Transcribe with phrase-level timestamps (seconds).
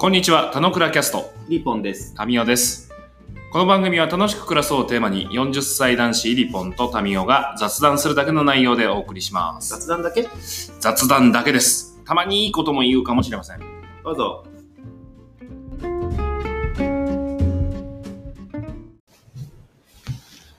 [0.00, 2.14] こんにちは、田野倉キャスト、リポンです。
[2.14, 2.92] タミオです。
[3.50, 9.70] この番組は楽しく暮らそうをテーマに40歳男子イリポンとタミオが雑談するだけの内容でお送りします。
[9.70, 10.28] 雑談だけ？
[10.78, 12.00] 雑談だけです。
[12.04, 13.60] たまにいいことも言うかもしれません。
[14.04, 14.46] どうぞ。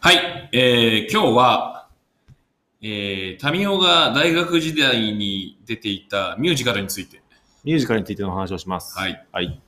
[0.01, 1.87] はい、えー、今日は、
[2.81, 7.18] えー、タミオが大学時代に出ていたミュージカルについて。
[7.63, 8.97] ミュージカルについての話をします。
[8.97, 9.25] はい。
[9.31, 9.61] はい。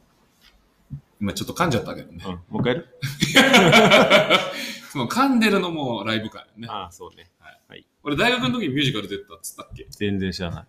[1.19, 2.31] 今ちょっと噛んじゃったけどねうん。。
[2.31, 2.87] もう一回やる？
[4.91, 6.67] その噛んでるのもライブ感ね。
[6.69, 7.27] ああ、そうね。
[8.03, 9.85] 俺大学の時にミュージカル出てたっつったっけ？
[9.91, 10.65] 全然知らない。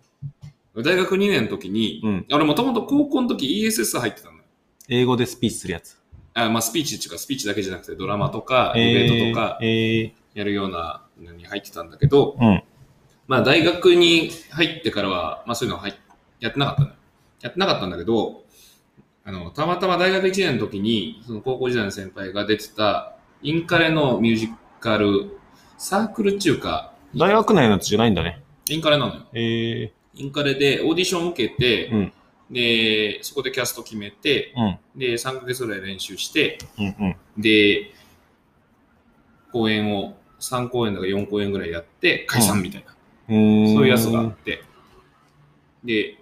[0.83, 4.43] 大学2年の時に、うん俺もともと高校の時 ESS 入ってたのよ。
[4.89, 5.99] 英語でスピーチするやつ。
[6.35, 12.63] あまあ、スピーチっていうか、スピーチだけじゃなくて、ドラマとか、えデーベートとか、えー、やるようなのに入ってたんだけど、うん。
[13.27, 15.93] まあ、大学に入ってからは、まあ、そういうのは入
[16.39, 16.93] やってなかったのよ。
[17.43, 18.43] やってなかったんだけど、
[19.25, 24.49] あの、たまたま大学1年の時に、その高校時代の先輩が出てた、インカレのミュージ
[24.79, 25.37] カル、
[25.77, 28.41] サークルっていうか、大学内のやつじゃないんだね。
[28.69, 29.21] インカレなのよ。
[29.33, 32.13] えインカレでオーディション受けて、うん
[32.51, 34.99] で、そこでキャスト決めて、ー、うん。
[34.99, 37.41] で、3ヶ月ぐらい練習して、うんうん。
[37.41, 37.91] で、
[39.51, 42.93] 公演を3公演だか4公演ぐらいやって解散みたいな、
[43.29, 44.63] うーんそういうやつがあって、
[45.83, 46.19] で、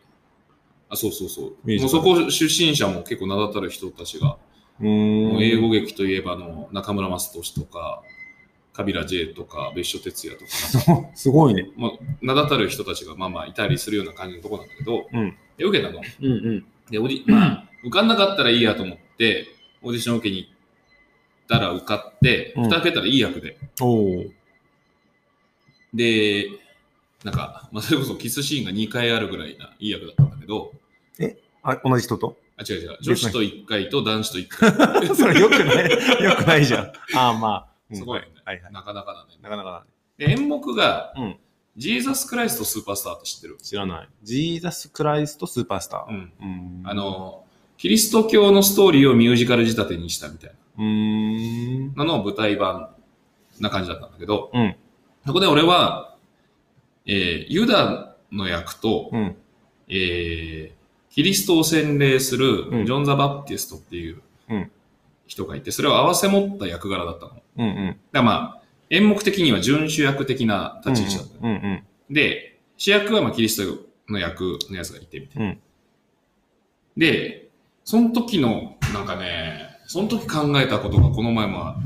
[0.91, 1.79] あ、そうそうそう。
[1.79, 4.37] もうそこ出身者も結構名だたる人たちが、
[4.79, 5.31] うーん。
[5.33, 8.03] もう英語劇といえばあの中村雅俊とか、
[8.73, 11.69] カビラ J とか、別所哲也とか、 すごいね。
[11.75, 16.01] まあ、名だたる人たちがまあまあいたりするような感じのとこなんだけど、うんで受けたの？
[16.21, 16.65] うんうん。
[16.89, 19.47] で、オーディ、まあ、受かんなかったらいいやと思って、
[19.81, 20.49] オーディション受けに行っ
[21.47, 23.57] たら受かって、うん蓋開けたらいい役で。
[25.93, 26.47] で、
[27.23, 30.71] なんか、まあ、それこそキスシーンが2回あるぐらいないい役だったんだけど、
[31.63, 32.37] あ、同じ人と？
[32.57, 35.07] あ、違う違う、女子と1回と男子と1回。
[35.15, 36.91] それよくない、よくないじゃん。
[37.15, 37.67] ああ、まあ。
[37.89, 38.31] うんすごいよね。
[38.45, 38.73] はいはい。
[38.73, 39.37] なかなかだね。
[39.41, 39.85] なかなかだね。
[40.35, 41.35] で、演目が、うん
[41.77, 43.57] ジーザス・クライスト・スーパースターって知ってる？
[43.61, 44.09] 知らない。
[44.23, 46.09] ジーザス・クライスト・スーパースター。
[46.09, 46.33] うん。
[46.41, 46.81] うん。
[46.83, 47.45] あ、の、
[47.77, 51.95] キリスト教のストーリーをミュージカル仕立てにしたみたいうーん。
[51.95, 52.93] なのの舞台版
[53.61, 54.75] な感じだったんだけど、うん。
[55.25, 56.17] そこで俺は、
[57.05, 59.35] えーユダの役と、うん。
[59.87, 60.80] えー
[61.11, 64.71] キリストを洗礼するうんジョン・ザ・バプティストっていううん
[65.27, 67.29] 人がいて、それを合わせ持った役柄だったの。
[67.29, 67.97] だかうんうん。
[68.11, 71.57] らまあ、演目的には準主役的な立ち位置だったの、うんう
[72.09, 72.13] ん。
[72.13, 75.49] で、主役はまあキリストの役のやつがいてみたいな。
[75.49, 75.59] うん
[76.97, 77.49] で、
[77.83, 81.79] その時の、なんかね、その時考えたことがこの前まあ、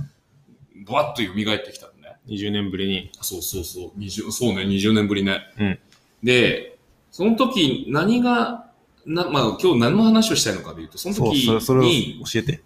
[0.86, 2.18] ぼわっと蘇ってきたのね。
[2.28, 3.12] 20年ぶりに。
[3.22, 5.42] そうそうそう、20そうね、20年ぶりね。
[5.60, 5.80] うん
[6.24, 6.78] で、
[7.12, 8.65] その時何が、
[9.06, 12.62] なまあ今日何の話をしたいのかというと、その時それそれ教えて。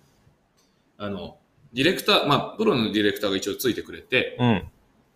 [0.97, 1.38] あの、
[1.73, 4.67] ディレクター、まあプロのディレクターが一応ついてくれて、うん。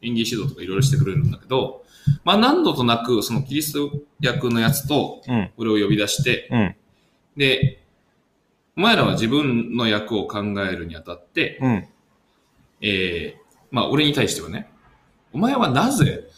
[0.01, 1.83] 演技指導とかいろいろしてくれるんだけど、
[2.23, 5.51] まあ何度となくそのキリスト役のやつとうん。
[5.57, 6.75] 俺を呼び出して、うん。
[7.38, 7.81] で、
[8.75, 11.88] お前らは自分の役を考えるにあたって、うん。
[12.81, 14.69] えー、まあ俺に対してはね、
[15.31, 16.29] お前はなぜ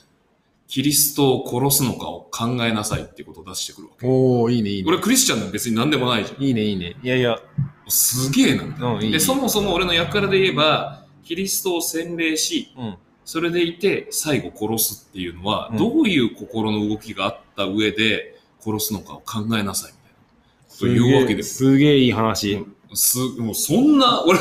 [0.67, 4.07] キリストを殺すのかを考えなさいっていうことを出してくるわけ。
[4.07, 4.89] おー、いいね、いいね。
[4.89, 6.43] 俺クリスチャンで別に何でもないじゃん。
[6.43, 6.95] いいね、いいね。
[7.01, 7.39] いやいや、
[7.87, 8.93] すげえな。
[8.93, 9.11] うん、いい。
[9.11, 12.97] で、そもそも俺の役柄で言えば、キリストを洗礼し、うん。
[13.25, 20.77] それでいて最後殺すっていうのは、うんどういう心の動きがあった上で殺すのかを考えなさいみたいな。
[20.77, 21.55] というわけです。
[21.55, 22.63] すげえいい話。
[22.93, 24.39] す、もうそんな、俺、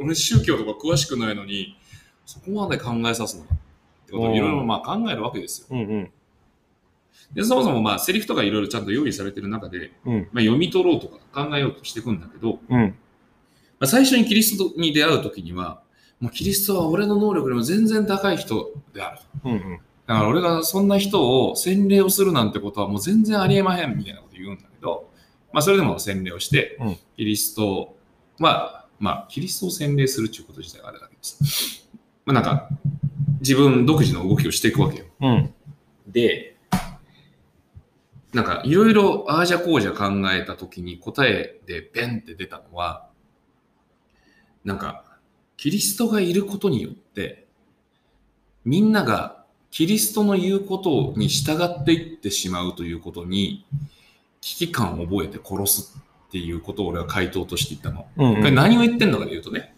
[0.00, 1.76] 俺宗教とか詳しくないのに、
[2.26, 3.54] そこまで考えさすのか
[4.08, 5.66] ってことをいろいろまあ考えるわけですよ。
[5.70, 6.10] うんうん。
[7.34, 10.28] で、そもそもまあセリフとかいろいろちゃんと用意されてる中で、うん。
[10.32, 12.96] まあ、読み取ろうとか考えようとしていくんだけど、うん。
[13.78, 15.82] まあ、最初にキリストに出会うときには、
[16.20, 19.20] もうキリストは俺の能力よりも全然高い人である。
[19.44, 19.80] うんうん。
[20.06, 25.10] だから俺がそんな人を洗礼をするなんてことはもう全然ありえまへんみたいなこと言うんだけど、
[25.52, 27.94] まあそれでも洗礼をして、うんキリスト
[28.38, 31.36] は、まあキリストを洗礼するっていうこと自体があれだけどさ、
[32.24, 32.68] まあなんか
[33.40, 35.04] 自分独自の動きをしていくわけよ。
[35.20, 35.54] うん。
[36.06, 36.56] で、
[38.32, 43.08] なんかいろいろああじゃこうじゃ考えたときに答えでベンって出たのは、
[44.64, 45.04] なんか
[45.56, 47.46] キリストがいることによって、
[48.64, 53.66] みんながキリストの言うことに従っていってしまうということに
[54.40, 55.98] 危機感を覚えて殺す
[56.28, 58.06] っていうことを俺は回答として言ったの。
[58.16, 59.74] うんこれ何を言ってんのかで言うとね、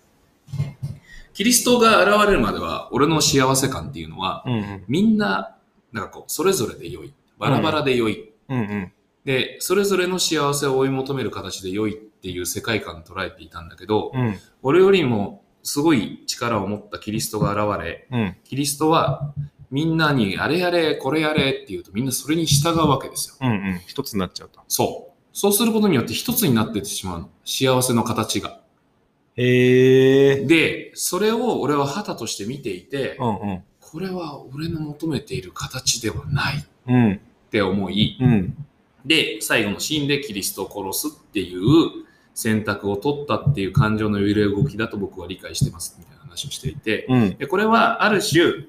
[1.40, 4.84] キリストが現れるまでは俺の幸せ感っていうのは、うんうん。
[4.88, 5.56] みんな、
[5.90, 7.14] なんかこう、それぞれで良い。
[7.38, 8.30] バラバラで良い。
[8.50, 8.92] うんうん。
[9.24, 14.36] で、それぞれの幸せを追い求める形で良いっていう世界観を捉えていたんだけど、うん。
[14.60, 18.36] 俺よりもすごい力を持ったキリストが現れ、うん。
[18.44, 19.32] キリストは
[19.70, 23.36] みんなにあれやれ、これやれって言うとみんなそれに従うわけですよ。
[23.40, 23.52] うん。
[23.52, 23.80] うん。
[23.86, 24.60] 一つになっちゃうと。
[24.68, 25.10] そう。
[25.32, 27.30] そうすることによって一つになってしまうの。
[27.46, 28.59] 幸せの形が。
[29.40, 30.44] へえ。
[30.44, 33.62] で、それを俺は旗として見ていて、うんうん。
[33.80, 37.20] これは俺の求めている形ではないっうん。
[37.50, 38.66] て思い、うん。
[39.04, 41.60] で、最後のシーンでキリストを殺すっていう
[42.34, 47.36] 選択を取ったっていう感情の揺れ動きだと僕は理解してますみたいな話をしていて、うん。
[47.36, 48.66] でこれはある種、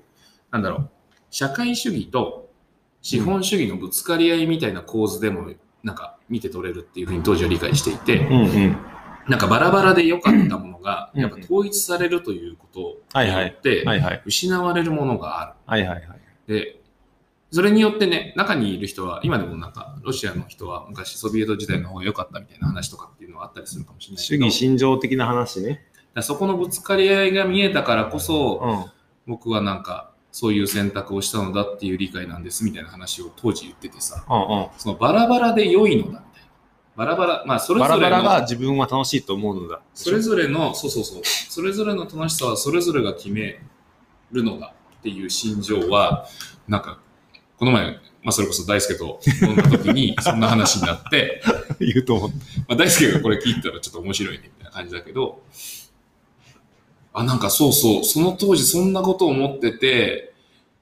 [0.52, 0.90] なんだろう、
[1.30, 2.50] 社会主義と
[3.02, 5.52] 資本主義のぶつかり合いみたいな構図でも、
[5.84, 8.78] なんか見て取れるっていうふうに当時は理解していて、うんうん。
[9.28, 13.84] なんかバラバラで良かったものが、うんやっぱ統一されるということによって。
[14.26, 15.54] 失われるものがある。
[15.66, 16.20] はいはいはい。
[16.48, 16.82] で、
[17.52, 25.86] それによってね、中にいる人は、今でもなんか、ロシアの人は昔ソビエト時代の方が良かったみたいな話とかっていうのはあったりするかもしれない主義心情的な話ね。
[26.14, 28.88] だそこのぶつかり合いが見えたからこそ、
[29.28, 29.34] うん。
[29.34, 34.68] 僕はなんか、そういう選択をしたのだっていう理解なんですみたいな話を当時言っててさ、うんうん。
[34.78, 36.24] そのバラバラで良いのだ。
[36.96, 39.82] バラバラ、まあそれバラぞれの、バラが自分は楽しいと思うのだ。
[39.94, 43.60] それぞれの、そうそうそう、それぞれの楽しさはそれぞれが決め
[44.32, 46.28] るのだっていう心情は、
[46.68, 47.00] なんか、
[47.58, 47.92] この前、
[48.24, 51.42] まあそれこそ大輔と飲んだ時に そんな話になって、
[51.80, 52.30] 言うと思う。
[52.30, 52.36] ま
[52.70, 55.42] あ大輔がこれ聞いたらちょっと面白いねみたいな感じだけど、
[57.14, 60.34] あ、なんかそうそう、その当時そんなことを思ってて、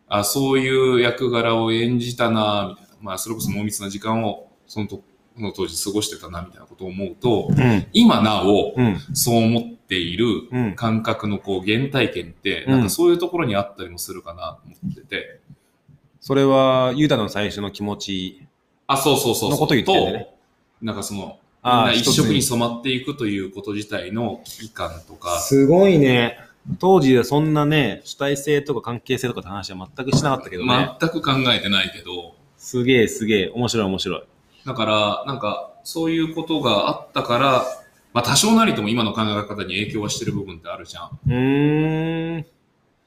[0.08, 2.90] あ、そういう役柄を演じたな、みたいな。
[3.02, 5.04] まあそれこそ濃密な時間をそのとそ
[5.42, 7.88] の当時過ごしてたな、みたいなことを思うと、うん。
[7.94, 9.00] 今なお、うん。
[9.14, 10.76] そう思っているうん。
[10.76, 15.40] 感覚のこう原体験って、うんなんかそういうところにあったりもするかなと思ってて。
[16.22, 18.48] それは、ユダの最初の気持ち。
[18.88, 19.52] あ、そうそうそう。
[19.52, 20.34] のこと言って
[20.82, 26.38] なんかその、あ一色にに染まっていくということ自体の危機感とか、すごいね。
[26.80, 30.92] 当時でそんなね、主体性とか関係性とかって話は全くしなかったけどね。
[31.00, 33.52] 全く考えてないけど、すげえすげえ。
[33.54, 34.24] 面白い面白い。
[34.66, 37.66] だから、なんか、そういうことがあったから、
[38.14, 41.20] まあ多少なりとも今の考え方に影響はしてる部分ってあるじゃん。
[41.28, 42.46] うーん。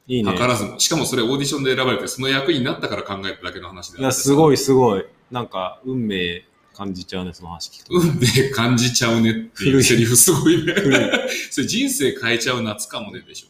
[0.08, 0.36] いいね。
[0.36, 0.78] 図らずも。
[0.80, 5.04] しかもそれオーディションで選ばれて、その役になったから考えただけの話でいや、すごいすごい。
[5.30, 6.44] なんか、運命
[6.74, 7.94] 感じちゃうね、その話聞くと。
[7.94, 10.74] 運命感じちゃうねっていうセリフすごいね。
[11.50, 13.48] それ人生変えちゃう夏かもねでしょ。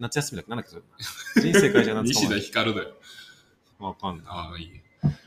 [0.00, 0.50] 夏休みだっけ？
[0.50, 1.52] なんだっけそれ？
[1.52, 2.40] 人生会じゃ夏か西田もね。
[2.40, 2.88] ひかるだよ。
[3.78, 4.26] わかんない。
[4.28, 4.70] ああ、いい。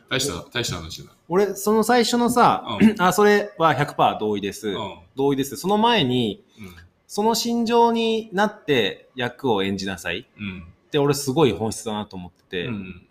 [0.09, 4.73] 大した、大した話だ俺、その最初のさ、うんあ、それは100%同意です。
[4.73, 4.79] な。
[4.79, 4.99] うん。
[5.15, 5.55] 同意です。
[5.57, 6.75] その前に、うん。
[7.07, 10.67] その心情になって役を演じなさいうん。
[10.87, 13.07] って俺すごい本質だなと思ってて、うん。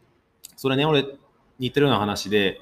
[0.57, 1.07] それね、俺
[1.59, 2.61] 似てるような話で、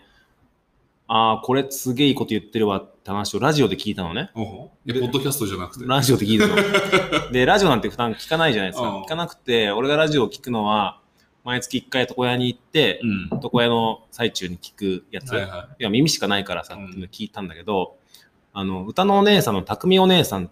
[1.09, 4.31] ああ、これすげえいいこと言ってるわって話をラジオで聞いたのね。
[4.35, 5.85] おほで、ポッドキャストじゃなくて。
[5.87, 6.57] ラジオで聞いたの。
[7.33, 8.89] で、ラジオなんて普段聞かないじゃないですか。
[8.89, 11.02] うん聞かなくて、俺がラジオを聞くのは、
[11.45, 13.41] 毎月1回床屋に行って、うん。
[13.43, 15.33] 床屋の最中に聞くやつ。
[15.33, 17.97] はいはいや、耳しかないからさ、うんって聞いたんだけど、
[18.53, 20.49] あの、歌のお姉さんの匠お姉さんっ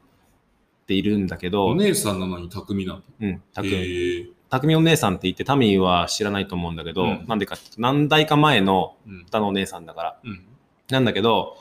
[0.86, 1.50] ているんだけい。
[1.50, 3.02] どお、姉さんなのに匠なの？
[3.20, 4.26] うん、匠、へえ。
[4.50, 9.20] 匠お姉さんって言って、タミーは知らないと思うんだけど、うんなんでか何代か前のうん。
[9.28, 10.18] 歌のお姉さんだから。
[10.24, 10.44] うん。
[10.90, 11.56] なんだけど、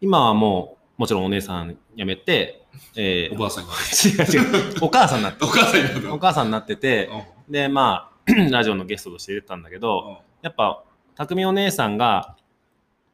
[0.00, 2.64] 今はもう、もちろんお姉さん辞めて、
[2.96, 3.72] えー、おばあさんが。
[4.04, 8.13] 違う違う、お母さんになって お母さんになったお母さんになってて、うんで、まあ、
[8.50, 10.82] ラジオのゲストとして出てたんだけど、やっぱ、
[11.16, 12.36] 匠お姉さんが、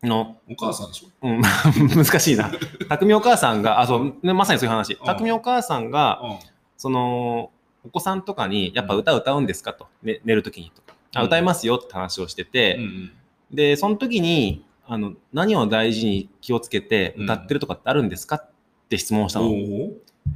[0.02, 1.29] の、お母さんでしょ？
[1.29, 1.40] うん、
[1.95, 2.50] 難しいな。
[2.88, 4.95] 匠お母さんが、あ、そう、ねまさにそういう話。
[4.95, 6.38] ん匠お母さんが、うん。
[6.76, 7.50] その、
[7.85, 10.95] お子さんとかに、やっぱ歌歌うんですかと、ね、寝るときにとか。
[11.14, 13.12] あ、うん歌いますよって話をしてて、うん
[13.52, 18.50] で、その時に、あの、何を大事に気をつけてうん歌ってるとかってあるんですかっ
[18.88, 19.49] て質問したうん。
[19.88, 19.88] の。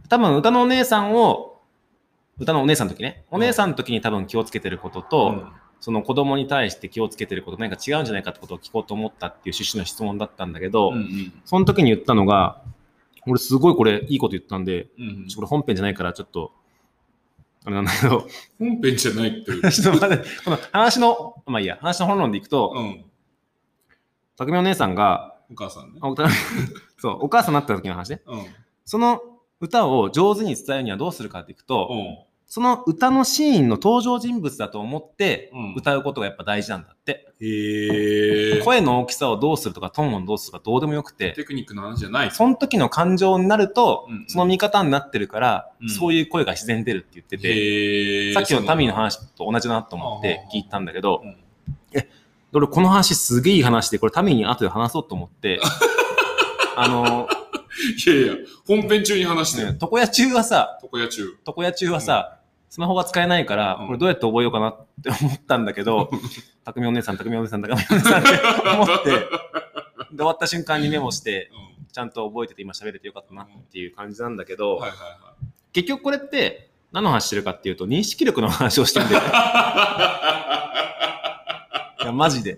[0.09, 1.54] 多分、歌のお姉さんを、
[2.39, 5.45] 歌のお姉さんの時ね、お姉さんの時に多分気をつけてることと、
[5.81, 12.63] その子供に対して気をつけてること、何か違うんじゃないかってことを聞こうと思ったっていう趣旨の質問だったんだけど、うんうんその時に言ったのが、
[13.27, 16.53] 俺すごいこれいいこと言ったんで、うんちょこれ本編じゃないからちょっと、
[17.65, 18.27] あれなんだけど、
[18.59, 19.53] 本編じゃないって。
[19.71, 23.05] ちょっと待って、この話の、まあいいや、話の本論でいくと、うん。
[24.37, 26.01] 匠お姉さんが、お母さんね。
[26.99, 28.23] そう、お母さんになった時の話ね。
[28.27, 28.47] うん。
[28.85, 29.21] その
[29.65, 32.19] 歌を上手に伝えるにはどうするかっていくと、うん。
[32.47, 37.33] その歌のシーンの登場人物だと思ってうん歌うことがやっぱ大事なんだって。
[37.41, 38.63] へえ。
[38.63, 42.31] 声の大きさをどうするとかトーンをどうするとかどうでもよくて、テクニックの話じゃない。
[42.31, 48.35] その時の感情になるとうん、その見方になってるから、うんそういう声が自然に出るって言ってて、へえ。
[48.35, 51.37] さっきのタミーの話と同じだなと思って聞いたんだけどう、ん
[52.55, 55.61] 俺この話すげえいい話で、これために後で話そうと思って、
[56.77, 57.29] あの、
[58.07, 58.35] いやいや、
[58.67, 61.37] 本編中に話して床屋中はさ、床屋中。
[61.47, 62.39] 床屋中はさ、
[62.71, 66.11] スマホが使えないから、うんこれどうやって覚えようかなって思ったんだけど、
[66.65, 68.31] 匠お姉さん、匠お姉さん、匠お姉さんって
[68.75, 69.29] 思って、 で、
[70.17, 74.83] 終わった瞬間にメモして、うんちゃんと覚えてて今喋れてよかったなっていう感じなんだけど、
[75.73, 79.29] 結局これって何の話してるかっていうと、認識力の話をしてるんだよね。
[82.03, 82.51] いや、マジで。
[82.51, 82.55] い。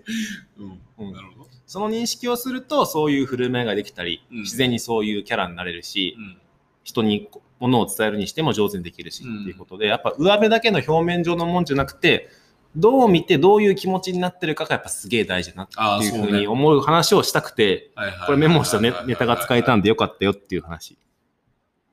[0.57, 0.81] うん。
[0.97, 1.36] うんなるほど。
[1.67, 6.37] その認識をすると、そういう振る舞いができたり、うん自然にそういうキャラになれるし、うん。
[6.83, 12.29] 人にものを伝えるにしても上手にできるし、うんっていうことで、やっぱ上辺だけの表面上のもんじゃなくて、
[12.75, 16.31] どう見てどういう気持ちになってるかがやっぱすげえ大事だなっていうふう。
[16.31, 19.83] に思う話をしたくて、はいはいはいこれメモしたネネタが使えたんで。
[19.83, 20.97] でよかったよっていう話。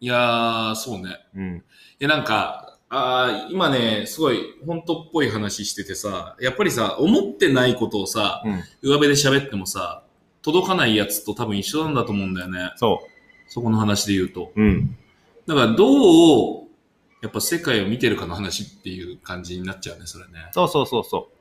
[0.01, 1.19] いやー、そうね。
[1.35, 1.57] うん。
[1.57, 1.63] い
[1.99, 8.63] や、なんか、あー今ね、すごい本当っぽい話しててさ、やっぱりさ、思ってないことをさ、うん。
[8.83, 10.05] 上辺で喋ってもさ、
[10.43, 12.73] 届かないやつと多分一緒なんだと思うんだよね。
[12.77, 13.01] そ
[13.49, 14.53] そこの話で言うと。
[14.55, 14.63] う。
[14.63, 14.97] うん。
[15.47, 16.65] だから、どう、
[17.23, 20.33] やっぱ世界を見てるかの話っていう感じになっちゃうね、それね。
[20.53, 21.35] そうそうそうそう。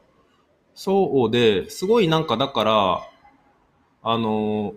[0.76, 3.10] そうで、すごいなんかだから、
[4.02, 4.74] あのー、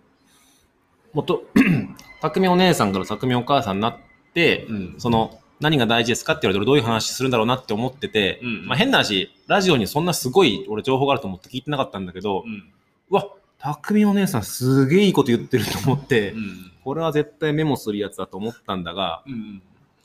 [1.13, 1.45] もと、
[2.21, 3.99] 匠お姉さんから匠お母さんになっ
[4.35, 4.95] て、うん。
[4.99, 12.73] その、何が大事ですかって言われたらどういう話するんだろうなって思ってて、うんまあ変な話、ラジオにそんなすごい俺情報があると思って聞いてなかったんだけど、うん。
[13.11, 16.73] うわ、匠お姉さんすげえいいこと言ってると思って、うん。
[16.85, 19.63] これは絶対メモするやつだと思ったんだが、うん。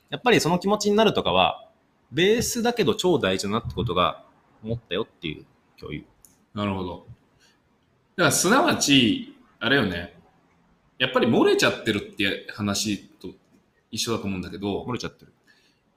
[0.09, 1.67] やっぱりその気持ちになるとかは、
[2.11, 4.23] ベースだけど超大事だなってことが
[4.63, 5.45] 思ったよっていう
[5.79, 6.03] 共有。
[6.53, 7.05] なるほど。
[8.15, 10.17] だから、すなわち、あれよね。
[10.97, 13.29] やっぱり漏れちゃってるって話と
[13.89, 15.33] 一緒だと思うんだけど漏、れちゃってる。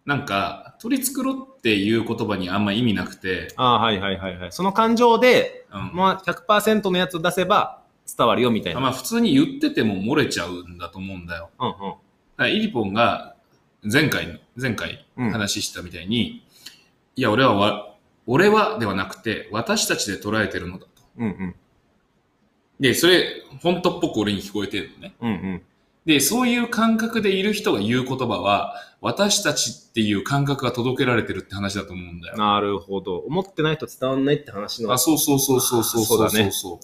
[0.07, 4.53] なんか、取り繕っていう言葉にあんま意味なくて、ああ、はいはいはいはい。
[4.53, 5.91] その感情で、うん。
[5.95, 7.83] まあ100%のやつを出せば
[8.17, 8.81] 伝わるよみたいな。
[8.81, 11.51] まあ、普通に言ってても漏れちゃうんだと思うんだよ。
[11.59, 11.75] うんうん。
[11.75, 11.97] だか
[12.37, 13.35] らイリポンが
[13.83, 16.45] 前回、前回うん話したみたいに、
[17.17, 17.95] いや、俺はわ、
[18.27, 20.91] 俺はではなくて、私たちで捉えてるのだと。
[21.19, 21.55] うんうん。
[22.81, 23.25] で、それ、
[23.63, 25.15] 本当っぽく俺に聞こえてるのね。
[25.21, 25.63] うんうん。
[26.05, 32.37] で、そういう感覚でいる人が言う言葉は、私たちっていう感覚が届けられてるって話だと思うんだよ。
[32.37, 33.19] なるほど。
[33.19, 34.93] 思ってないと伝わんないって話の。
[34.93, 36.79] あ、そうそうそうそうそうそうだねそう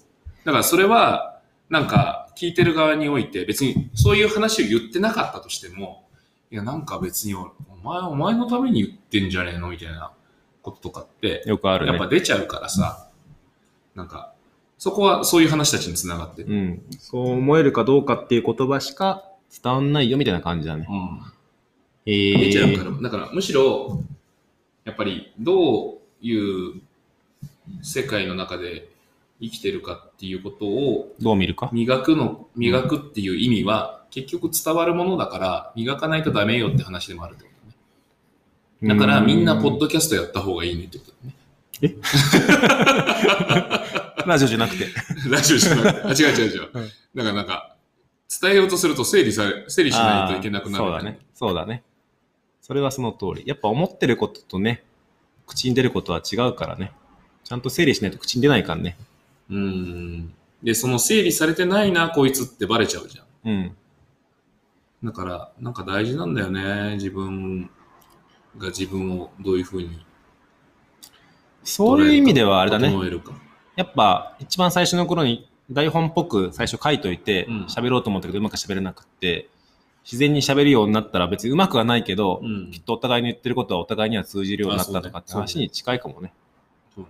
[0.45, 6.09] だからそれは、なんか、聞いてる側において、別にそういう話を言ってなかったとしても、
[6.51, 9.69] いや、なんか別にお、お前、お前のために言ってんじゃねえの？
[9.69, 10.11] みたいな
[10.63, 11.93] こととかって、よくあるね。
[11.93, 13.09] やっぱ出ちゃうからさ、
[13.95, 14.33] なんか、
[14.81, 16.49] そこはそういう話たちにつながってる。
[16.49, 16.83] うん。
[16.99, 19.25] そう思えるかどうかっていう言葉しか
[19.63, 20.87] 伝わんないよみたいな感じだね。
[20.89, 21.21] うん。
[22.07, 24.03] えー、出ちゃうから、だからむしろ、
[24.87, 26.81] やっぱりどういう
[27.83, 28.89] 世界の中で
[29.39, 31.69] 生きてるかっていうことをどう見るか？
[31.75, 37.51] 磨くの、磨くっていう意味は結局伝わるものだから磨かないとダメよって話でもあるってこ
[38.81, 38.95] とね。
[38.95, 41.35] だからみんなポッドキャストやった方がいいねってことだね。
[44.27, 44.87] ラジオじゃなくて。
[45.29, 46.25] ラジオじゃなくて。
[46.25, 46.71] あ、違う違う違う。
[46.73, 47.77] はいだからなんか、
[48.41, 51.19] 伝えようとすると整理され、整理しないといけなくなるそうだね。
[51.35, 51.83] そうだね。
[52.61, 53.43] それはその通り。
[53.47, 54.85] やっぱ思ってることとね、
[55.47, 56.93] 口に出ることは違うからね。
[57.43, 58.97] ちゃんと整理しないと口に出ないからね。
[59.51, 60.35] うーん。
[60.63, 63.51] で、その整理されてないな、こいつってバレちゃうじゃん。
[63.51, 63.77] うん。
[65.03, 66.95] だから、なんか大事なんだよね。
[66.95, 67.71] 自分
[68.59, 70.05] が自分をどういうふうに。
[71.65, 72.91] そういう意味ではあれだね。
[72.91, 73.33] 整えるか。
[73.81, 79.49] やっぱ一番最初の頃に台本っぽく最初書いといてうん喋ろうと思ったけどうまく喋れなくって、
[80.05, 86.35] 自然に喋るようになったら別にうまくはないけど、うんきっとお互いの言ってることはお互いには通じるようになったとかって話に近いかもね。
[86.95, 87.07] そう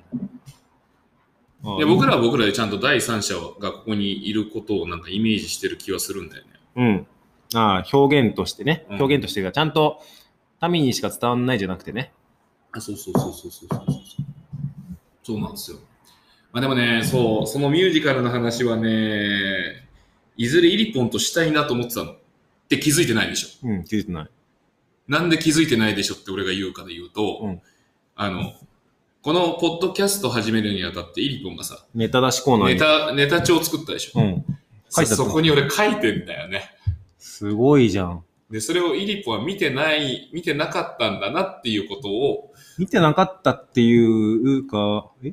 [1.65, 6.50] ああで僕らは僕らでちゃんと第三者がここにいることをなんかイメージしてる気はするんだよね。
[6.77, 7.07] うん。
[7.59, 8.87] ああ、表現としてね。
[8.91, 10.00] うん表現としてがちゃんと
[10.62, 12.12] 民にしか伝わんないじゃなくてね。
[12.71, 14.25] あ、そうそうそうそうそうそうそう。
[15.25, 15.79] そうなんですよ。
[16.52, 19.87] まあでもね、そう、そのミュージカルの話はね、
[20.37, 22.12] いずれイリポンとしたいなと思ってたの。
[22.12, 22.16] っ
[22.69, 23.69] て気づいてないでしょ。
[23.69, 24.30] うん、気づいてない。
[25.09, 27.62] なんで気づいてないでしょって俺が言うかで言うと、うん
[28.23, 28.52] あの、
[29.23, 32.75] このポッドキャスト始めるにあたってイリポンがさ、ネタ出しコーナーに。
[32.75, 34.21] ネタ、ネタ帳作ったでしょ。
[34.21, 34.45] うん。
[34.90, 36.64] 書いてそこに俺書いてんだよね。
[37.19, 38.25] すごいじゃん。
[38.50, 45.33] で、それをイリポンは見てない、見てなかったんだなっていうことを、見てなかったっていうか、え？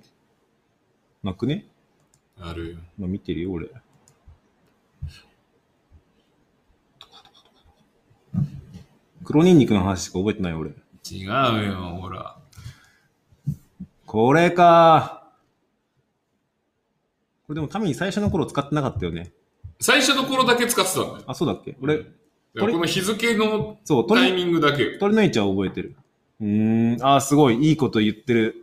[1.23, 1.65] なくね？
[2.39, 2.77] あるよ。
[2.97, 3.69] まあ、見てるよ、俺。
[9.23, 10.69] 黒ニンニクの話しか覚えてない、俺。
[11.09, 12.37] 違うよ、ほら。。
[14.05, 15.31] これか。
[17.45, 19.31] これでも、タミー最初の頃使ってなかったよね。
[19.81, 21.23] 最初の頃だけ使ってたんだよ。
[21.27, 21.75] あ、そうだっけ？
[21.81, 22.07] 俺、こ
[22.55, 24.97] の日付のそう、タイミングだけ。
[24.97, 25.95] 取り抜いちゃ覚えてる。
[26.39, 28.61] うーん、あー、すごい、いいこと言ってる。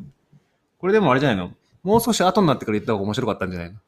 [0.78, 1.52] これでもあれじゃないの？
[1.84, 3.78] もう少し後になってから言った方が面白かったんじゃないの？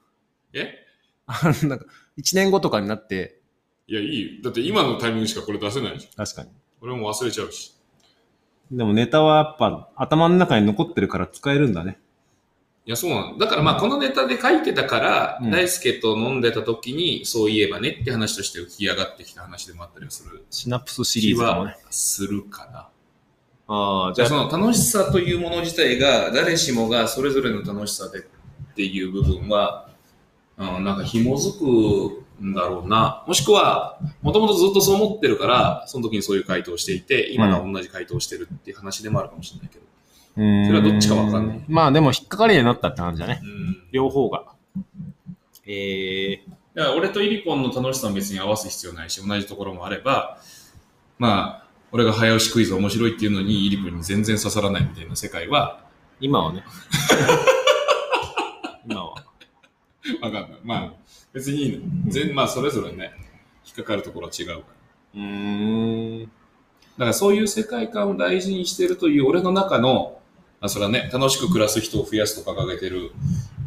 [0.53, 0.87] え？
[1.27, 1.87] あのなんか、
[2.19, 3.41] 1年後とかになって、
[3.89, 4.43] いや、いいよ。
[4.45, 6.25] だって今のタイミングしかこれ出せないじゃん。
[6.25, 6.51] 確かに。
[6.81, 7.75] 俺も忘れちゃうし。
[8.71, 11.99] でもネタはやっぱ頭の中に残ってるから使えるんだね。
[12.85, 13.39] いや、そうなの。
[13.39, 21.73] だからまあ、このネタで書いてたから、うん大輔と飲んでた時に、そういえばねって話として浮き上がってきた話でもあったりするシナプスシリーズかも気ね。
[21.73, 22.89] はするかな。
[23.69, 28.23] ああ、じゃあ、その楽しさというもの自体が、誰しもがそれぞれの楽しさでっ
[28.75, 29.89] ていう部分は、
[30.59, 33.25] うん、なんか紐づくんだろうな。
[33.27, 39.85] もしくは、もともとずっとそう思ってるから、その時にそういう回答をしていて、今のは同じ回答をしてるっていう話でもあるかもしれないけど。
[40.35, 43.41] それそれはどっちかわかんないまあでも引っかかりになったって話だね。
[43.43, 43.83] うん。
[43.91, 44.45] 両方が。
[45.67, 50.39] えー、だから俺とイリポンの楽しさも別に合わす必要ないし、同じところもあれば、
[51.19, 55.85] まあ、俺が早押しクイズ面白いっていうのに、イリポンに全然刺さらないみたいな世界は、
[56.21, 56.65] 今はね。
[58.89, 59.15] 今は。
[60.21, 60.51] わかんない。
[60.65, 60.93] まあ、
[61.33, 61.83] 別にいいの。
[62.09, 63.13] 全まあ、それぞれね、
[63.65, 64.59] 引っかかるところは違うから。
[65.15, 66.25] うーん。
[66.25, 66.29] だ
[66.99, 70.19] からそういう世界観を大事にしてるという俺の中の、
[70.61, 73.13] あそれはね、楽しく暮らす人を増やすと掲げてる、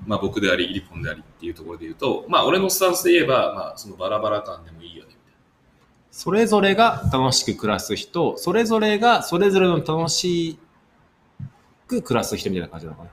[0.07, 5.11] まあ僕であり、イリポンでありっていうところで言うと、まあ俺のスタンスで言えば、まあそのバラバラ感でもいいよね。
[6.11, 10.59] それぞれが楽しく暮らす人、それぞれがそれぞれの楽し
[11.87, 13.09] く暮らす人みたいな感じなのかな。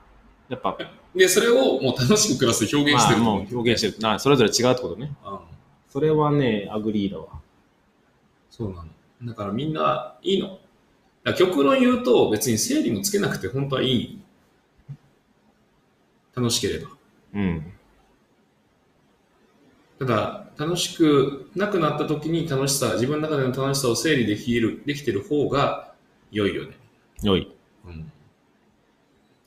[0.49, 0.79] やっぱ、
[1.15, 4.03] で、それをもう楽しく暮らす表現してるまあもう表現してる。
[4.03, 5.13] なそれぞれ違うってことね。
[5.25, 5.57] うん
[5.97, 7.41] それはね、 agree だわ。
[8.51, 8.89] そうなの。
[9.23, 10.59] だからみんないいの。
[11.25, 14.21] だ極論言うと別に整理もつけなくて本当はいい。
[16.37, 16.91] 楽しければ。
[17.33, 17.73] うん。
[19.99, 25.93] ただ、楽しくなくなった時に楽しさ、自分の中での楽しさを整理できる、できてる方が
[26.31, 26.77] 良いよね。
[27.23, 27.53] 良い。
[27.87, 28.13] うん。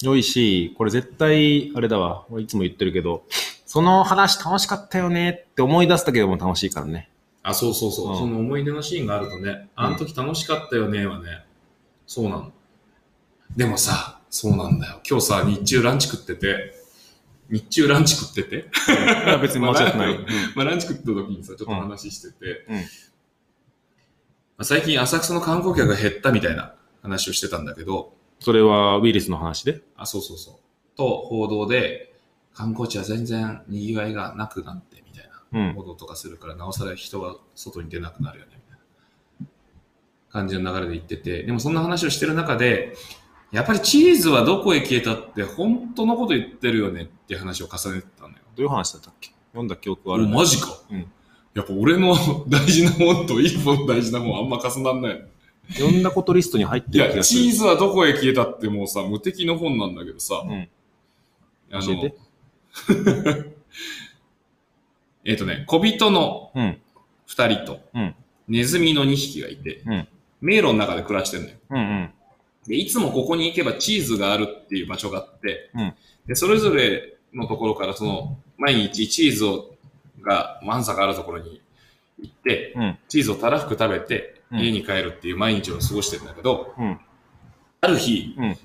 [0.02, 2.26] 良いし、これ絶対、あれだわ。
[2.30, 3.24] 俺いつも言ってるけど、
[3.66, 7.10] その話楽しかったよねって思い出すだけでも楽しいからね。
[7.44, 8.12] あ、そうそうそう。
[8.12, 11.46] うんその思い出のシーンがあるとね、あの時楽しかったよねはね、
[12.08, 12.52] そうなの。
[13.56, 15.02] でもさ、そうなんだよ。
[15.08, 16.74] 今日さ、日中ランチ食ってて、
[17.50, 20.18] 日中ランチ食ってて、いや別に間違ってない。
[20.18, 22.76] ままあ、ランチ食った時にさ、ちょっと話してて、うん。
[22.76, 29.82] うんまあ、最近浅草の観光客が減ったみたいな話をしてたんだけど、それはウイルスの話で？
[29.96, 30.98] あ、そうそうそう。
[30.98, 32.14] と、報道で、
[32.54, 35.74] 観光地は全然賑わいがなくなって、みたいなうん。
[35.76, 38.80] 報道とかするから、なおさら人が外に出なくなるよね、みたい
[39.40, 39.48] な
[40.30, 42.98] 感じの流れで言ってて、でもそんな話をしてる中で、
[43.52, 48.36] やっぱりチーズはどこへ消えたって本当のこと言ってるよねっていう話を重ねてたのよ。
[48.56, 49.32] どういう話だったっけ？
[49.52, 50.78] 読んだ記憶はあるおマジか。
[50.92, 51.06] うん
[51.56, 52.16] やっぱ俺の
[52.48, 55.26] 大事なもんと一本大事なもんあんま重なんない。
[55.74, 57.42] 読んだことリストに入っいてる気や、がする。
[57.42, 60.70] チーズはどこへ消えたってもうさ、無敵の本なんだけどさ、うん。
[61.72, 61.92] あ教
[65.26, 66.78] え っ、とね、小人のうん。
[67.26, 68.16] 二人と、うん
[68.48, 70.08] ネズミの二匹がいて、うん
[70.42, 71.56] 迷路の中で暮らしてるのよ。
[71.72, 72.10] うんうん。
[72.70, 75.94] で、いつもここに行けばチーズがあるっていう場所があって、うん
[76.28, 79.74] で、それぞれのところからその、毎日チーズを、
[80.22, 81.60] が、ワンサがあるところに
[82.20, 82.98] 行って、うん。
[83.08, 87.00] チーズをたらふく食べて、うん家に帰るっていう毎日を過ごしてるんだけど、うん。
[87.82, 88.58] ある日、うん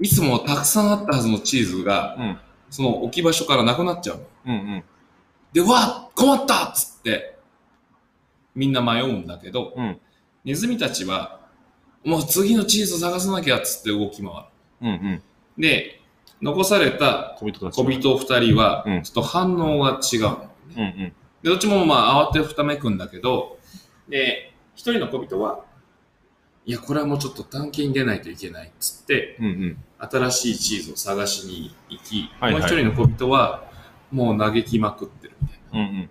[0.00, 2.38] いつもたくさんあったはずのチーズが、うん。
[2.70, 4.24] その置き場所からなくなっちゃうの。
[4.46, 4.84] うんうん。
[5.52, 7.38] で、わ困ったっつって、
[8.54, 9.98] みんな迷うんだけど、うん。
[10.44, 11.37] ネズミたちは、
[12.04, 14.32] もう次のチーズを探さなきゃっつって動き回る。
[14.82, 15.22] うんうん。
[15.58, 16.00] で、
[16.40, 17.76] 残された小人たち。
[17.76, 21.12] 小人二人はうん、ちょっと反応が違うの、ねうんうん。
[21.42, 23.58] で、どっちもまあ慌てふためくんだけど、
[24.08, 25.64] で、一人の小人は、
[26.64, 29.84] いや、これはもうちょっと探検に出ないといけないっつって、うんうん。
[29.98, 33.68] 新しいチーズを探しに行き、はいはいもう一人の小人は、
[34.12, 35.80] もう嘆きまくってるみたいな。
[35.80, 36.10] うんうん。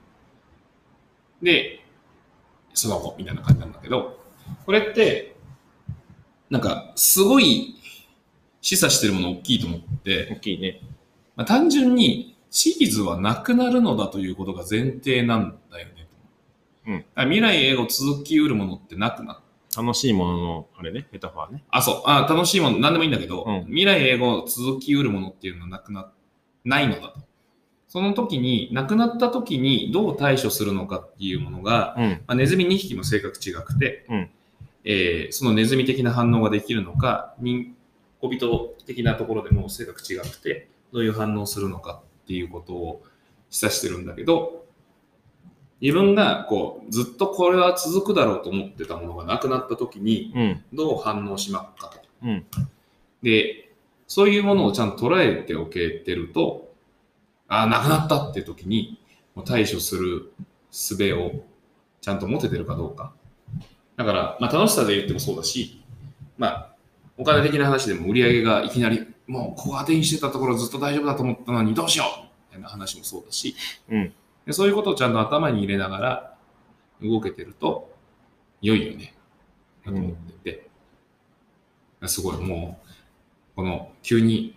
[1.41, 1.85] で、
[2.73, 4.19] その後、みたいな感じなんだけど、
[4.65, 5.36] これって、
[6.49, 7.75] なんか、すごい
[8.61, 10.81] 示唆してるもの大きいと思って、大きいね。
[11.35, 15.93] まあ、単純にチーズはなくなるのだということが前提なんだよね。
[16.87, 19.41] うん未来永劫続きうるものってなくな
[19.75, 21.63] 楽しいものの、あれね、メタファーね。
[21.69, 22.01] あ、そう。
[22.05, 26.11] あ、楽しいもの、なんでもいいんだけど、うん未来永劫続きうるものっていうのはなくな、
[26.63, 27.19] ないのだと。
[27.87, 32.09] その時に、亡くなった時にどう対処するのかっていうものが、うん。
[32.09, 34.29] まあ、ネズミ2匹も性格違くて、うん
[34.89, 37.75] えーそのネズミ的な反応ができるのか、人
[38.21, 43.03] 小人的なところでも性格違くて、どういう反応をするのかっていうことを
[43.49, 44.65] 示唆してるんだけど、
[45.81, 50.63] 自分がこう、ずっとこれは続くだろうと思ってたものがなくなった時に、うん。
[50.73, 51.99] どう反応しまっかと。
[52.23, 52.45] うん。
[53.21, 53.69] で、
[54.07, 56.73] そういうものをちゃんと捉えておけてると、
[57.47, 58.99] ああ、なくなったっていう時に、
[59.35, 60.31] もう対処する
[60.71, 61.43] 術を
[62.01, 63.13] ちゃんと持ててるかどうか。
[63.97, 65.83] だから、まあ楽しさで言ってもそうだし、
[66.37, 66.69] まあ、
[67.17, 73.55] お金的な話でも売り上げがいきなり、もうここ当てにしてたところずっと大丈夫だと思ったのにどうしようみたいな話もそうだし、
[73.89, 74.13] うん。
[74.45, 76.37] でそういうことをちゃんと頭に入れながら
[77.01, 77.91] 動けてると、
[78.61, 79.13] 良いよね。
[79.85, 80.67] だと思ってて。
[82.07, 84.55] すごい、もう、この、急に、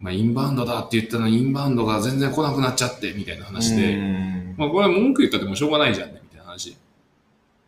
[0.00, 6.76] まあ、インバウンドだって言ったのに、インバウンドが全然来なくなっちゃって、みたいな話で、うんまあ、これは文句言ったってもうしょうがないじゃんね、みたいな話。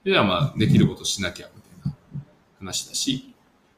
[0.05, 1.97] じゃあ、まあ、できることしなきゃ、みたいな
[2.59, 3.35] 話だし、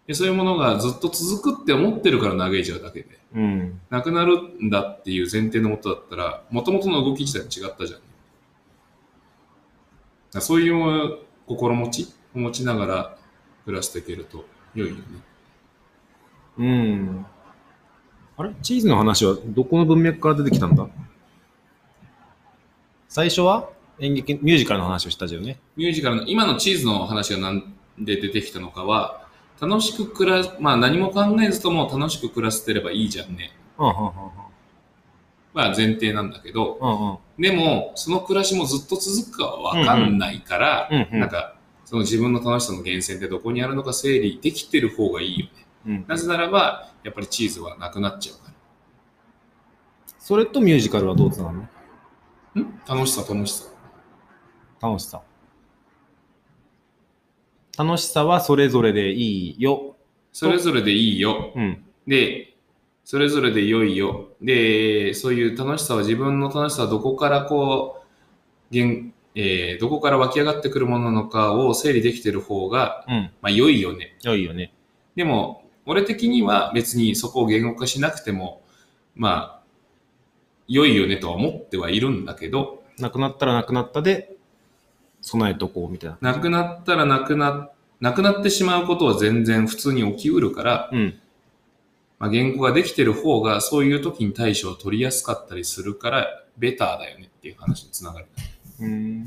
[0.06, 3.80] でそういうものがずっと続くって思ってるから嘆いちゃうだけで、うん。
[3.90, 8.06] なくなるんだっていう前提のもとだったら、もともとの動き自体も違ったじゃん、ね。
[10.32, 13.18] だそういう心持ちを持ちながら
[13.64, 15.02] 暮らしていけると良いよね。
[16.58, 17.26] うん。
[18.36, 18.54] あれ？
[18.62, 20.86] チーズの話はどこの文脈から出てきたんだ？
[23.08, 23.70] 最初は？
[23.98, 25.58] 演劇、ミュージカルの話をしたじゃんね。
[25.76, 29.26] ミュージカルの、今のチーズの話がなんで出てきたのかは、
[29.60, 33.52] 楽しく暮ら、まあ何も考えずとも楽しく暮らせてればいいじゃんね。
[33.78, 33.94] うんうん
[35.54, 37.18] まあ前提なんだけど、うんうん。
[37.42, 41.56] でも、その暮らしもずっと続くかはわかんないから、うんうんなんか、
[41.86, 45.52] その自分の楽しさの源泉ってどこにあるのか整理できてる方がいいよね。
[45.86, 46.04] うん。
[46.06, 48.52] なぜならば、やっぱりチーズはなくなっちゃうか
[50.18, 51.68] それとミュージカルはどうつながるの？
[52.56, 52.62] ら。
[52.62, 52.80] ん？
[52.86, 53.64] 楽しさ、楽しさ。
[54.80, 55.22] 楽しさ。
[57.78, 59.96] 楽しさはそれぞれでいいよ。
[60.32, 61.52] それぞれでいいよ。
[61.54, 61.84] うん。
[62.06, 62.54] で、
[63.04, 64.30] それぞれで良いよ。
[64.40, 68.02] で、そういう楽しさは自分の楽しさはどこからこ
[68.70, 73.30] う、現えーどこから湧き上がってくるものなのかを整理できてる方が、うん。
[73.42, 74.16] まあ良いよね。
[74.22, 74.72] 良いよね。
[75.14, 78.62] でも、俺的には別にそこを言語化しなくても、
[79.14, 79.62] まあ、
[80.68, 84.35] 良いよねとは思ってはいるんだけど、なくなったらなくなったで、
[85.26, 86.32] 備えとこうみたいな。
[86.32, 91.18] なくなったらなくな、なくなってしまうことは全然普通に起きうるから、うん。
[92.20, 98.26] まあ、言語ができてる方がそういう時に対処を取りやすかったりするから、ベターだよねっていう話につながる。
[98.80, 99.26] うーん。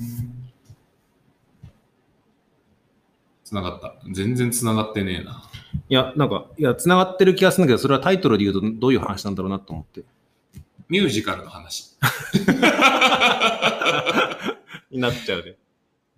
[3.44, 3.94] つながった。
[4.10, 5.44] 全然つながってねえな。
[5.90, 10.04] いや、なんか、いや、繋がってる気がするんだけど、それはタイトルで言うとどういう話なんだろうなと思って。
[10.88, 11.98] ミュージカルの話。
[14.90, 15.58] になっちゃうで。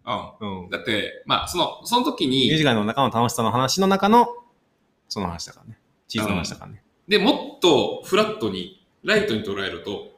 [0.06, 0.70] ううんん。。
[0.70, 4.28] だって、まあ、その、その時ミュージに、カルの中の楽しさの話の中の、
[5.10, 5.78] その話だからね。
[6.08, 6.84] チーズの話だからね。
[7.08, 10.12] で、もっとフラットに、ライトに捉えると、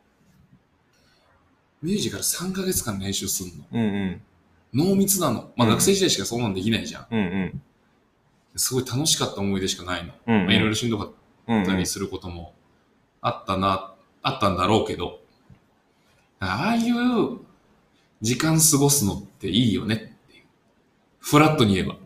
[1.82, 3.66] ミュージカル3ヶ月間練習すんの。
[3.72, 4.22] うんうん。
[4.74, 5.52] 濃密なの。
[5.56, 7.08] まあ、うん学生時代しかそんなんできないじゃん。
[7.12, 7.62] うんうん。
[8.56, 10.14] すごい楽しかった思い出しかないの。
[10.28, 12.54] うんうんまあ、いろいろしんどかったりすることも
[13.22, 15.20] あったな、あったんだろうけど、
[16.40, 17.40] ああいう
[18.24, 20.44] 時間過ごすのっていいよねっていう。
[21.20, 21.98] フラットに言えば。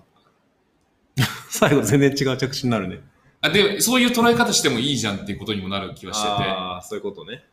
[1.50, 3.02] 最後全然違う着地になるね。
[3.42, 6.30] あで、そういう捉え方してもいいじゃんっていうことにもなる気はしてて。
[6.50, 7.44] ああ、そういうことね。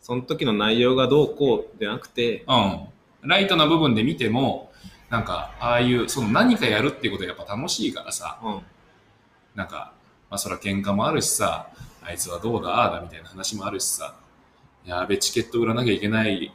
[0.00, 3.28] その時の内容がどうこうでなくて、うん。
[3.28, 4.70] ライトな部分で見ても、
[5.10, 8.60] なんか、ああいう、その何かやるっていうことはやっぱ楽しいからさ、うん。
[9.56, 9.92] なんか、
[10.30, 11.68] まあそら喧嘩もあるしさ、
[12.00, 14.14] あいつはどうだ、ああだみたいな話もあるしさ、
[14.84, 16.54] やべ、チケット売らなきゃいけない、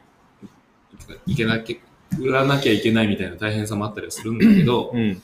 [1.25, 5.21] いけなきゃ、売らなきゃいけないみたいな大変さもあったりはするんだけど、うん。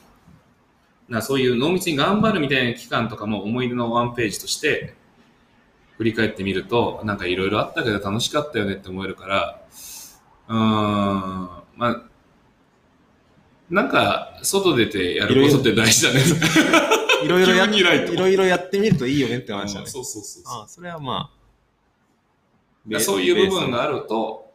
[1.10, 4.94] なそういう濃密に頑張るみたいな期間とかも思い出のワンページとして
[5.98, 9.62] 振り返ってみると、なんかいろいろあったけど楽しかったよねって思えるから、
[10.50, 12.04] うーん、まあ、
[13.70, 16.22] なんか外出てやることって大事だね。
[17.24, 19.88] いろいろやいろいろやってみるといいよねって話だね。
[19.88, 20.60] そうそうそうそう。
[20.60, 21.32] ああ、それはま
[22.94, 23.00] あ。
[23.00, 24.47] そういう部分があると、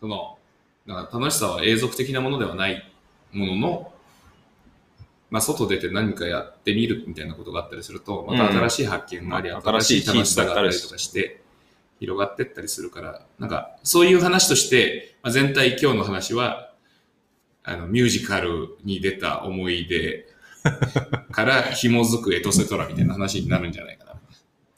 [0.00, 0.38] その、
[0.86, 2.82] なんか楽しさは永続的なものではない
[3.32, 3.92] ものの、
[5.30, 9.60] まあ、外出て何かやってみるみたいなことがあったりすると、また新しい発見があり、うん。
[9.62, 11.42] 新しい楽しさがあったりとかして、
[11.98, 16.72] 広がってったりするから、なんか、そういう話として、まあ、全体今日の話は、
[17.64, 20.28] あの、ミュージカルに出た思い出
[21.32, 24.12] から紐づくエトセトラみたいな話になるんじゃないかな。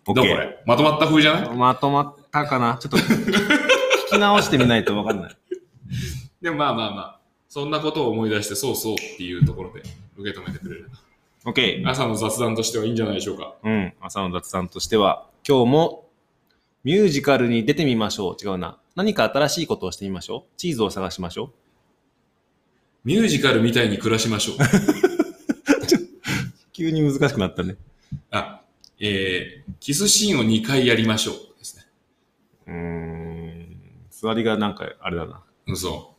[0.06, 0.62] どうこれ？
[0.64, 1.56] まとまった風じゃない？
[1.56, 2.78] まとまったかな？
[2.80, 2.96] ちょっと
[4.10, 5.36] 聞き直してみないとわかんない。
[6.40, 9.82] でもまあまあまあ、そんなことを思い出して、そうそうっていうところで
[10.16, 10.90] 受け止めてくれる。
[11.44, 11.88] オッケー。
[11.88, 13.54] 朝の雑談としてはいいんじゃないでしょうか。
[13.62, 13.92] うん。
[14.00, 16.08] 朝の雑談としては、今日も
[16.84, 18.44] ミュージカルに出てみましょう。
[18.44, 18.78] 違うな。
[18.96, 20.50] 何か新しいことをしてみましょう。
[20.56, 21.52] チーズを探しましょ
[23.04, 24.56] ミュージカルみたいに暮らしましょう。
[24.60, 24.60] う。
[26.72, 27.76] 急に難しくなったね。
[28.30, 28.62] あ、
[29.00, 31.82] えー、キスシーンを2回やりましょうですね。
[32.66, 33.67] うーん。
[34.20, 35.44] 座りがなんか、あれだな。
[35.66, 36.16] 嘘。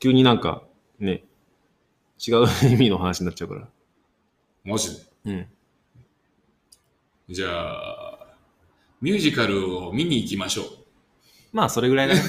[0.00, 0.64] 急になんか、
[0.98, 1.22] ね、
[2.26, 3.68] 違う意味の話になっちゃうから。
[4.64, 5.30] マジで？
[5.30, 5.46] うん。
[7.28, 8.18] じゃあ、
[9.00, 10.66] ミュージカルを見に行きましょう。
[11.52, 12.20] まあ、それぐらいだね。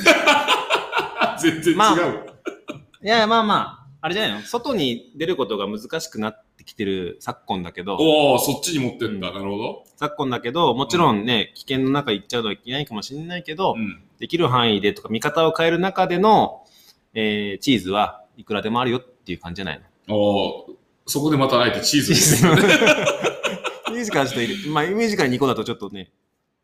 [1.41, 1.77] 全然違う。
[1.77, 4.41] まあいやいや、まあまあ、あれじゃないの？
[4.41, 9.31] 外に出ることが難しくなってきてる昨今だけど、おお、そっちに持ってった。
[9.31, 9.85] なるほど。
[9.95, 14.03] 昨今だけど、もちろんね、危険の中行っちゃうのはいけないかもしれないけど、うん。
[14.21, 16.63] できる範囲でとか、見方を変える中での、
[17.13, 20.15] えーチーズはいくらでもあるよっていう感じじゃないの？
[20.15, 20.73] おー
[21.07, 22.51] そこでまたあえてチーズですね。
[23.91, 26.11] ミュージカルちょっとまあ、ミュージカル2個だとちょっとね、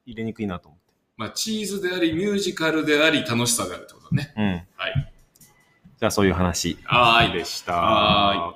[0.05, 0.93] 入れにくいなと思って。
[1.17, 4.33] まあ、チーズであり、ミュージカルであり、楽しさであるってことだね。
[4.37, 4.45] うん。
[4.75, 5.11] はい。
[5.99, 7.33] じゃあ、そういう話はーい。
[7.33, 7.73] でした。
[7.73, 8.55] は